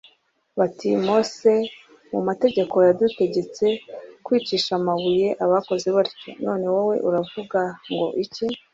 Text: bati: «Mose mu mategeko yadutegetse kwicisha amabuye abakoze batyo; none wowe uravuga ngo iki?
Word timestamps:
bati: 0.59 0.89
«Mose 1.07 1.51
mu 2.11 2.19
mategeko 2.27 2.75
yadutegetse 2.87 3.65
kwicisha 4.25 4.71
amabuye 4.79 5.27
abakoze 5.45 5.87
batyo; 5.97 6.29
none 6.45 6.65
wowe 6.73 6.95
uravuga 7.07 7.59
ngo 7.91 8.07
iki? 8.23 8.45